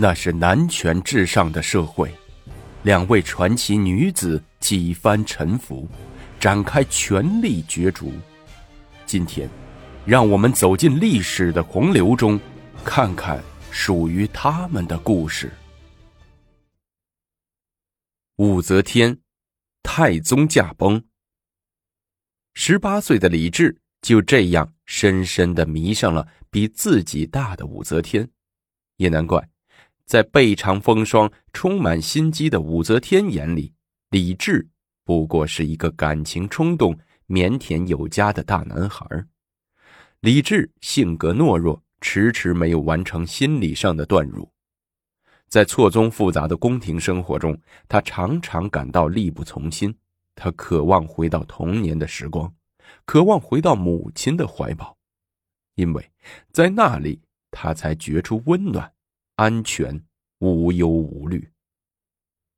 [0.00, 2.08] 那是男权至上的社会，
[2.84, 5.88] 两位传奇女子几番沉浮，
[6.38, 8.12] 展开权力角逐。
[9.04, 9.50] 今天，
[10.06, 12.38] 让我们走进历史的洪流中，
[12.84, 13.42] 看看
[13.72, 15.52] 属于他们的故事。
[18.36, 19.18] 武则天，
[19.82, 21.02] 太宗驾崩。
[22.54, 28.30] 十八岁的李治就这样深深的迷上了比自己大的武则天，
[28.98, 29.48] 也难怪。
[30.08, 33.74] 在背尝风霜、充满心机的武则天眼里，
[34.08, 34.66] 李治
[35.04, 36.98] 不过是一个感情冲动、
[37.28, 39.06] 腼腆有加的大男孩。
[40.20, 44.50] 李治性格懦弱，迟迟没有完成心理上的断乳。
[45.46, 47.54] 在错综复杂的宫廷生活中，
[47.86, 49.94] 他常常感到力不从心。
[50.34, 52.50] 他渴望回到童年的时光，
[53.04, 54.96] 渴望回到母亲的怀抱，
[55.74, 56.10] 因为
[56.50, 57.20] 在那里，
[57.50, 58.90] 他才觉出温暖。
[59.38, 60.04] 安全
[60.40, 61.48] 无忧无虑。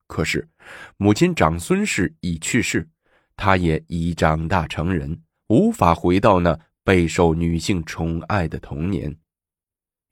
[0.07, 0.49] 可是，
[0.97, 2.89] 母亲长孙氏已去世，
[3.37, 9.15] 他也已长大成人，无法回到那备受女性宠爱的童年。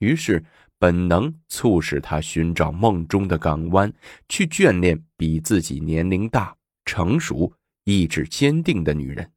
[0.00, 0.44] 于是，
[0.78, 3.91] 本能促使他寻找梦中的港湾，
[4.28, 7.50] 去眷恋比自己年龄大、成熟、
[7.84, 9.32] 意志坚定的女人。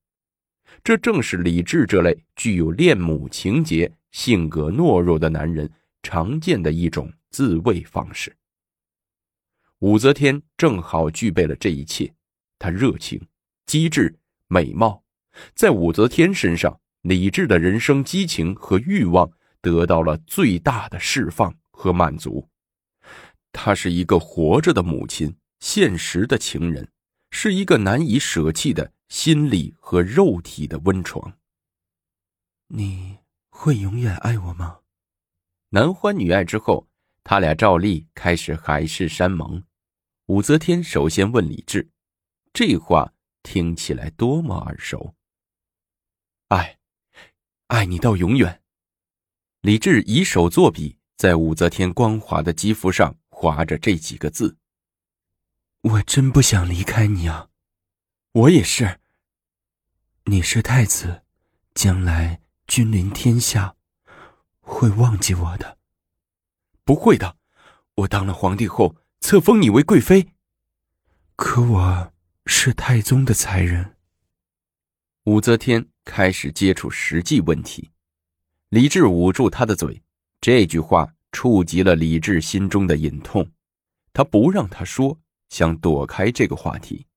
[0.84, 5.72] 这正是李治这类具有恋母情节、性格懦弱的男人
[6.04, 7.12] 常见的一种。
[7.32, 8.36] 自卫方式。
[9.80, 12.14] 武则天正好具备了这一切，
[12.60, 13.20] 她热情、
[13.66, 15.04] 机智、美貌，
[15.56, 22.48] 在武则天身上，理智的人生激情和欲望得到了最大的释放和满足。
[23.52, 26.92] 她是一个活着的母亲，现实的情人，
[27.32, 31.34] 是一个难以舍弃的心理和肉体的温床。
[32.68, 33.18] 你
[33.50, 34.82] 会永远爱我吗？
[35.70, 36.91] 男欢女爱之后。
[37.24, 39.64] 他俩照例开始海誓山盟。
[40.28, 41.90] 武则天首先问李治
[42.54, 43.14] ：“这话
[43.44, 45.16] 听起来多么耳熟。
[46.50, 46.80] ”“爱，
[47.68, 48.62] 爱你到永远。”
[49.62, 54.58] 李治以手作笔，在武则天光滑的肌肤上划着这几个字。
[55.82, 57.50] “我真不想离开你啊
[58.34, 59.00] ！”“我也是。
[60.26, 61.24] ”“你是太子，
[61.74, 63.76] 将来君临天下，
[64.62, 65.78] 会忘记我的。”
[66.92, 67.38] 不会的，
[67.96, 70.34] 我当了皇帝后册封你为贵妃。
[71.38, 72.12] 可我
[72.48, 73.96] 是太宗的才人。
[75.24, 77.92] 武则天开始接触实际问题，
[78.68, 80.04] 李治捂住他的嘴。
[80.42, 83.50] 这句话触及了李治心中的隐痛，
[84.12, 87.08] 他不让他说，想躲开这个话题。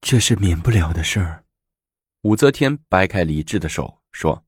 [0.00, 1.44] 这是免不了的事儿。
[2.22, 4.44] 武则天掰开李治的手说：“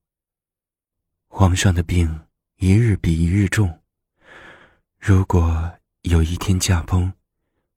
[1.31, 3.73] 皇上的病一日比一日重。”
[5.07, 7.13] 如果有一天驾崩，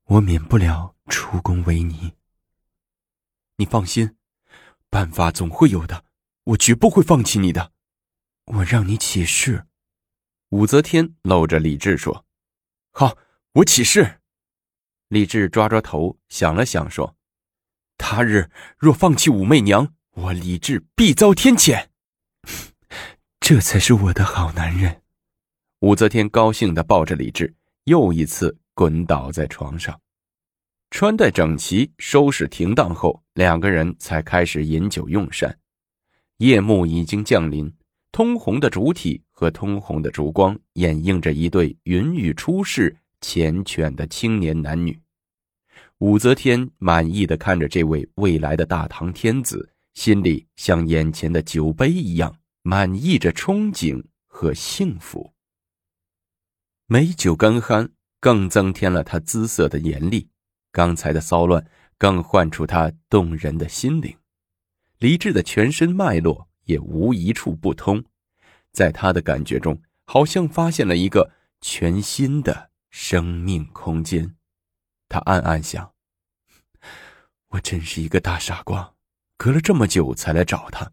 [0.05, 2.15] 我免不了出宫为尼。
[3.57, 4.15] 你放心，
[4.89, 6.05] 办法总会有的，
[6.45, 7.71] 我绝不会放弃你的。
[8.45, 9.67] 我让你起誓。
[10.49, 12.25] 武则天搂着李治说
[12.89, 13.15] ：“好，
[13.51, 14.21] 我起誓。”
[15.09, 17.15] 李治抓抓头，想了想说
[17.99, 21.89] ：“他日若放弃武媚娘，我李治必遭天谴。
[23.39, 25.03] 这才是我的好男人。”
[25.79, 27.53] 武则天高兴地抱着李治，
[27.85, 29.97] 又一次滚倒在床上。
[30.89, 35.57] 穿戴整齐，收拾停当后，两个人才开始饮酒用膳。
[36.39, 37.71] 夜幕已经降临，
[38.11, 44.99] 通红的烛体和通红的烛光，掩映着一对云雨出世、缱绻的青年男女。
[45.99, 55.31] 武则天满意的看着这位未来的大唐天子，心里像眼前的酒杯一样，满溢着憧憬和幸福。
[56.91, 60.27] 美酒干酣，更增添了他姿色的严厉；
[60.71, 61.63] 刚才的骚乱，
[61.99, 64.17] 更唤出他动人的心灵。
[64.97, 68.03] 李治的全身脉络也无一处不通，
[68.71, 74.35] 在他的感觉中，好像发现了一个全新的生命空间。
[75.07, 75.93] 他暗暗想
[77.49, 78.95] ：“我真是一个大傻瓜，
[79.37, 80.91] 隔了这么久才来找他。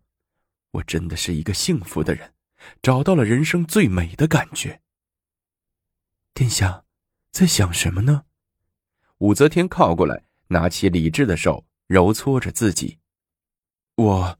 [0.73, 2.35] 我真的是一个幸福的人，
[2.83, 4.83] 找到了人生最美的感觉。”
[6.37, 6.85] 殿下，
[7.33, 8.25] 在想什么呢？
[9.21, 12.99] 武则天靠过来，拿起李治的手，揉搓着自己。
[13.95, 14.39] 我，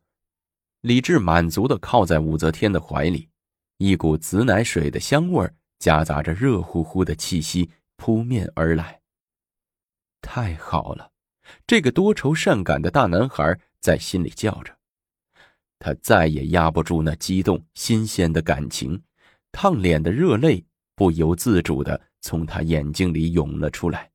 [0.83, 3.31] 李治满足的靠在武则天的怀里，
[3.79, 9.01] 一股紫奶水的香味夹杂着热乎乎的气息扑面而来。
[10.21, 11.13] 太好了，
[11.67, 14.77] 这个多愁善感的大男孩在心里叫着。
[15.79, 19.03] 他再也压不住那激动新鲜的感情，
[19.51, 20.67] 烫脸的热泪。
[20.97, 24.11] 不由自主的从他眼睛里涌了出来。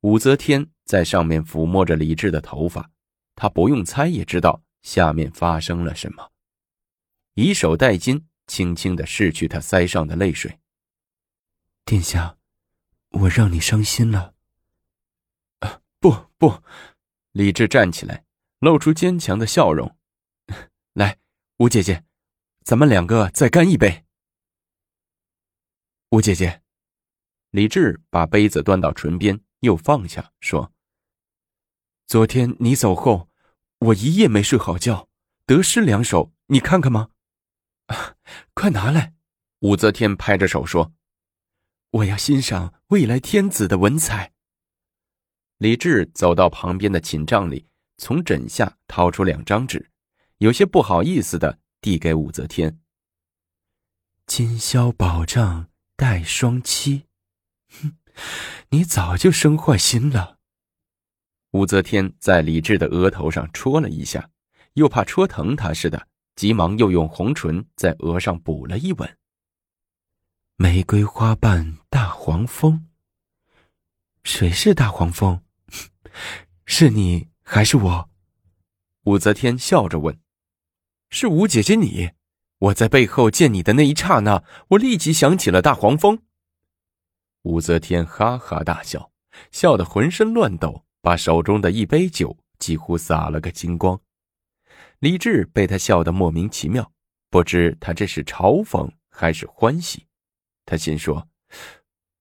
[0.00, 2.90] 武则天在上面抚摸着李治的头发，
[3.34, 6.30] 他不用猜也知道下面发生了什么，
[7.34, 10.60] 以手代巾，轻轻的拭去他腮上的泪水。
[11.84, 12.36] 殿下，
[13.10, 14.34] 我让你伤心了。
[15.60, 16.62] 啊，不不，
[17.32, 18.24] 李治站起来，
[18.58, 19.96] 露出坚强的笑容。
[20.94, 21.18] 来，
[21.58, 22.04] 吴姐姐，
[22.62, 24.04] 咱们两个再干一杯。
[26.10, 26.62] 吴姐姐，
[27.50, 29.40] 李治把杯子端到唇边。
[29.60, 30.72] 又放下，说
[32.06, 33.28] ：“昨天你走后，
[33.80, 35.08] 我一夜没睡好觉，
[35.46, 37.10] 得失两首，你看看吗？
[37.86, 38.14] 啊
[38.54, 39.14] 快拿来！”
[39.60, 40.92] 武则天拍着手说
[41.90, 44.32] ：“我要欣赏未来天子的文采。”
[45.58, 47.66] 李治走到旁边的寝帐里，
[47.96, 49.90] 从枕下掏出两张纸，
[50.36, 52.78] 有些不好意思的递给武则天
[54.24, 57.02] ：“今宵保障待双栖。”
[57.68, 57.98] 哼。
[58.70, 60.38] 你早就生坏心了。
[61.52, 64.30] 武则天在李治的额头上戳了一下，
[64.74, 69.18] 又怕戳疼他似的，急忙又用红唇在额上补了一吻。
[70.56, 72.88] 玫瑰花瓣大黄蜂。
[74.24, 75.42] 谁是大黄蜂？
[76.66, 78.10] 是你还是我？
[79.04, 80.20] 武则天笑着问
[81.08, 82.10] ：“是吴姐姐你。
[82.58, 86.22] 我在背后见你的那一刹那，我立即想起了大黄蜂。”
[87.42, 89.12] 武则天哈哈大笑，
[89.52, 94.00] 笑得浑身乱抖，把手中的一杯酒几乎洒了个精光。
[94.98, 96.92] 李治被他笑得莫名其妙，
[97.30, 100.06] 不知他这是嘲讽还是欢喜。
[100.66, 101.28] 他心说：“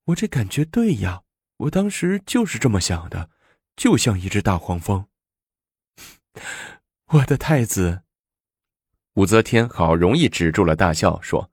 [0.05, 1.23] 我这感觉对呀，
[1.57, 3.31] 我当时就是这么想的，
[3.75, 5.07] 就像一只大黄蜂。”
[7.13, 8.03] 我的太子，
[9.17, 11.49] 武则天好容易止住了大笑，说：“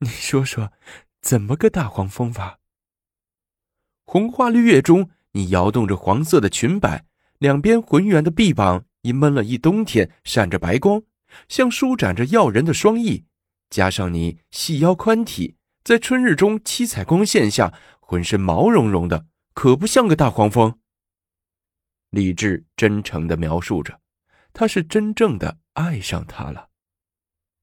[0.00, 0.70] 你说说，
[1.22, 2.60] 怎么个大黄蜂法？”
[4.04, 7.06] 红花绿叶中，你摇动着黄色的裙摆，
[7.38, 11.02] 两边浑圆的臂膀已闷了一冬天，闪着白光，
[11.48, 13.24] 像舒展着耀人的双翼。
[13.70, 19.24] 加上你细腰宽体，在春日中七彩光线下，浑身毛茸茸的，
[19.54, 20.78] 可不像个大黄蜂。
[22.10, 24.02] 李治真诚的描述着，
[24.52, 26.70] 他是真正的爱上他了。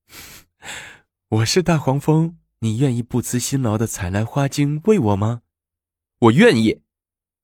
[1.27, 5.41] 我是大黄蜂，你愿意不辞辛劳的采来花茎喂我吗？
[6.19, 6.81] 我愿意，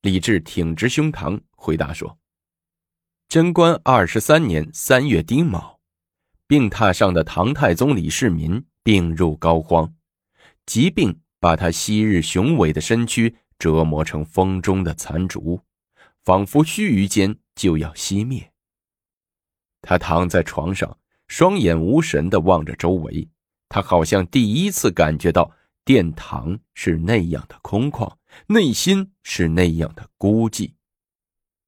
[0.02, 2.18] 李治挺直胸膛回答说
[3.28, 5.82] ：“贞观二十三年三月丁卯，
[6.48, 9.92] 病榻上的唐太宗李世民病入膏肓，
[10.66, 15.66] 疾病把他昔日雄伟的身躯折磨成风中的残烛，
[16.24, 18.51] 仿佛须臾间就要熄灭。
[19.82, 20.98] 他躺在床上，
[21.28, 23.30] 双眼无神的望着周围，
[23.70, 25.52] 他好像第一次感觉到
[25.84, 28.16] 殿堂是那样的空旷。”
[28.48, 30.76] 内心是那样的孤寂，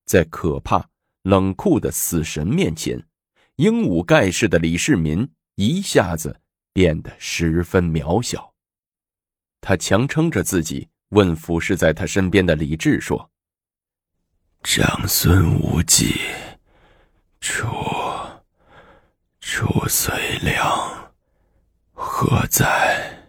[0.06, 0.89] 在可怕
[1.24, 3.06] 冷酷的死神面前，
[3.57, 6.39] 英武盖世的李世民一下子
[6.71, 8.54] 变得十分渺小。
[9.60, 13.30] 他强撑着自己，问俯视在他身边的李治说
[14.63, 16.15] ：“长孙无忌，
[17.42, 17.68] 楚
[19.55, 21.13] 楚遂良
[21.91, 23.23] 何在？”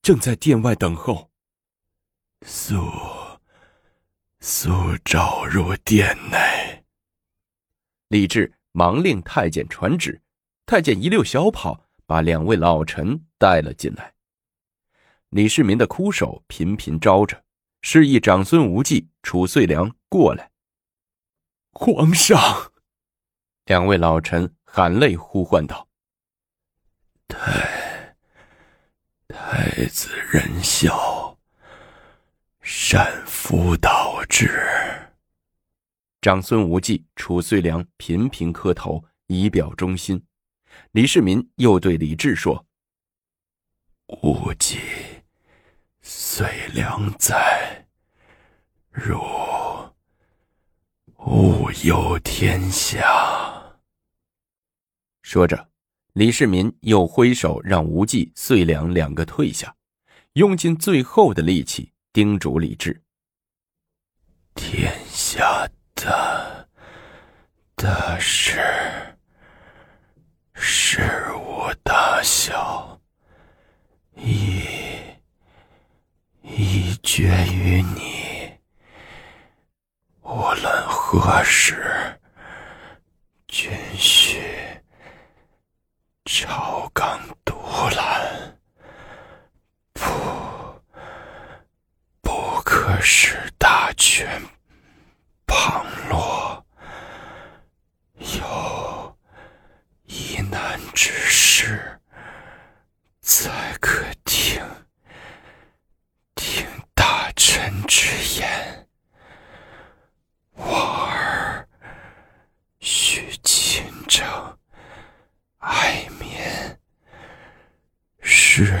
[0.00, 1.30] 正在殿外等候。
[2.46, 2.80] 速
[4.40, 4.72] 速
[5.04, 6.82] 召入殿内。
[8.08, 10.22] 李治忙令太监传旨，
[10.64, 14.14] 太监一溜小跑，把两位老臣带了进来。
[15.28, 17.44] 李世民的枯手频频招着，
[17.82, 20.50] 示意长孙无忌、褚遂良过来。
[21.72, 22.71] 皇上，
[23.66, 25.86] 两位老臣含泪呼唤道
[27.28, 28.16] ：“太
[29.28, 31.38] 太子仁孝。”
[32.60, 34.50] 善夫道之。
[36.20, 40.24] 长孙无忌、褚遂良频频磕头以表忠心。
[40.92, 42.66] 李世民又对李治说
[44.22, 44.78] ：“无忌、
[46.00, 47.86] 遂良在，
[48.90, 49.20] 汝
[51.18, 53.28] 勿忧天下。”
[55.32, 55.66] 说着，
[56.12, 59.74] 李世民又挥手让无忌、遂良两个退下，
[60.34, 61.90] 用尽最后的力气。
[62.12, 63.02] 叮嘱李治
[64.54, 66.68] ：“天下的
[67.74, 68.60] 大事，
[70.52, 71.00] 事
[71.34, 73.00] 无大小，
[74.16, 74.60] 已
[76.42, 78.52] 已决于你。
[80.20, 80.28] 无
[80.60, 82.20] 论何时，
[83.48, 84.21] 均须
[86.34, 87.54] 朝纲独
[87.94, 88.56] 揽，
[89.92, 90.02] 不，
[92.22, 94.40] 不可使大权
[95.46, 96.64] 旁落。
[98.16, 99.18] 有
[100.04, 102.00] 疑难之事，
[103.20, 104.64] 才可听
[106.34, 108.08] 听大臣之
[108.40, 108.88] 言。
[110.54, 110.64] 我
[111.10, 111.68] 儿
[112.80, 114.26] 须勤政
[115.58, 116.30] 爱民，
[118.20, 118.78] 使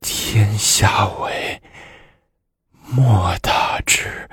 [0.00, 1.62] 天下为
[2.96, 4.28] 莫大之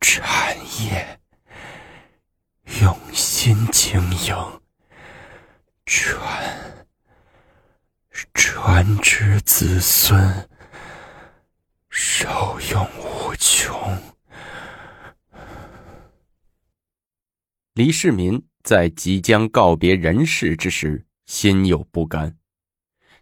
[0.00, 1.20] 产业。
[2.80, 4.60] 用心经营，
[5.84, 6.86] 传
[8.32, 10.48] 传之子孙，
[11.90, 13.76] 受用无穷。
[17.74, 22.38] 李世民在即将告别人世之时，心有不甘。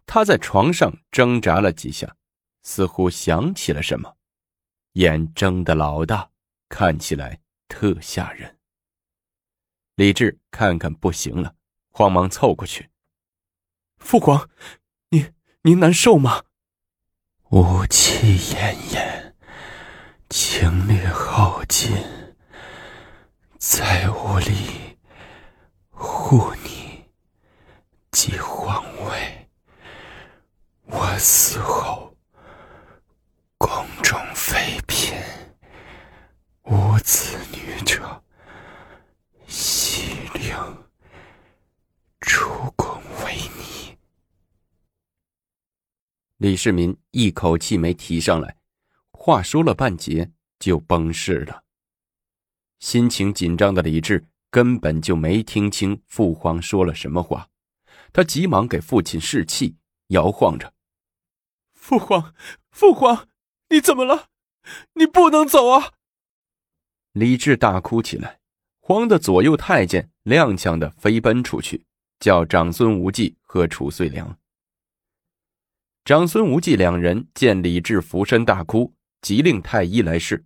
[0.07, 2.15] 他在床上挣扎了几下，
[2.63, 4.17] 似乎想起了什么，
[4.95, 6.31] 眼睁得老大，
[6.69, 8.59] 看起来特吓人。
[9.95, 11.55] 李治看看不行了，
[11.91, 12.91] 慌忙凑过去
[13.99, 14.49] ：“父皇，
[15.11, 16.45] 您您难受吗？”
[17.51, 19.35] 雾气奄奄，
[20.29, 21.93] 精力耗尽，
[23.59, 24.97] 在屋里
[25.91, 27.05] 护你
[28.11, 29.49] 即皇位。
[30.85, 32.17] 我死后，
[33.59, 35.15] 宫中妃嫔
[36.63, 38.23] 无子女者。
[39.47, 40.55] 西陵
[42.21, 43.99] 出宫为你。
[46.41, 48.57] 李世民一口气没提上来，
[49.13, 51.65] 话说了半截就崩逝了。
[52.79, 57.47] 心情紧张的李治根本就没听清父皇说了什么话，
[58.11, 60.73] 他急忙给父亲士气，摇晃着
[61.77, 62.35] ：“父皇，
[62.71, 63.29] 父皇，
[63.69, 64.29] 你怎么了？
[64.95, 65.93] 你不能走啊！”
[67.13, 68.41] 李治大哭起来。
[68.81, 71.85] 慌得左右太监踉跄的飞奔出去，
[72.19, 74.40] 叫长孙无忌和褚遂良。
[76.05, 80.45] 长孙无忌两人见李治俯身大哭，急令太医来试。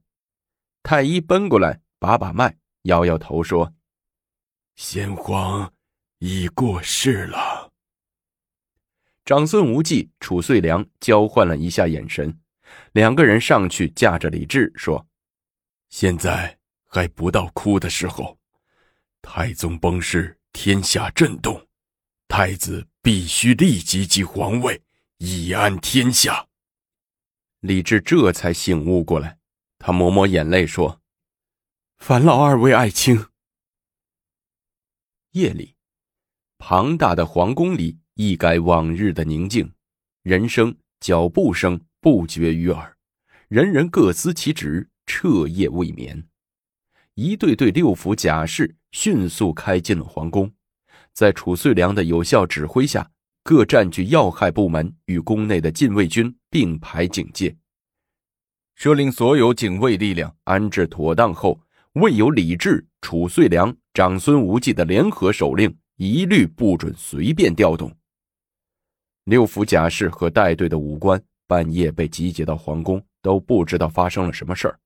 [0.82, 3.72] 太医奔过来，把把脉，摇摇头说
[4.76, 5.72] ：“先皇
[6.18, 7.72] 已过世了。”
[9.24, 12.38] 长孙无忌、褚遂良交换了一下眼神，
[12.92, 15.06] 两个人上去架着李治说
[15.88, 18.38] ：“现在。”还不到哭的时候，
[19.20, 21.60] 太宗崩逝，天下震动，
[22.28, 24.80] 太子必须立即即皇位，
[25.18, 26.46] 以安天下。
[27.60, 29.38] 李治这才醒悟过来，
[29.78, 31.00] 他抹抹眼泪说
[31.98, 33.26] ：“烦劳二位爱卿。”
[35.32, 35.74] 夜里，
[36.58, 39.72] 庞大的皇宫里一改往日的宁静，
[40.22, 42.96] 人声、脚步声不绝于耳，
[43.48, 46.28] 人人各司其职，彻夜未眠。
[47.14, 50.52] 一队队六府甲士迅速开进了皇宫，
[51.12, 53.10] 在褚遂良的有效指挥下，
[53.44, 57.54] 各占据要害部门与宫内的禁卫军并排警戒。
[58.74, 61.60] 设令所有警卫力量安置妥当后，
[61.92, 67.94] 未有李治、褚遂良、长孙无忌的联合手令，一律不准随便调动。
[69.26, 74.80] 六府甲士和带队的武官半夜被集结到皇宫，都不知道发生了什么事儿。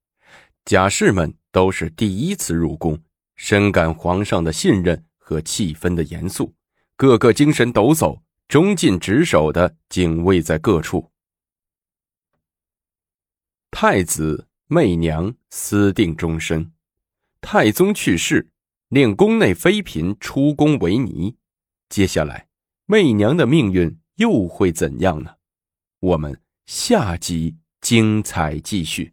[0.66, 1.32] 甲士们。
[1.50, 2.96] 都是第一次入宫，
[3.34, 6.54] 深感皇上的信任和气氛的严肃，
[6.94, 11.10] 个个精神抖擞，忠尽职守的警卫在各处。
[13.70, 16.72] 太子媚娘私定终身，
[17.42, 18.50] 太宗去世，
[18.88, 21.36] 令宫内妃嫔出宫为尼。
[21.90, 22.48] 接下来，
[22.86, 25.34] 媚娘的命运又会怎样呢？
[26.00, 29.12] 我们下集精彩继续。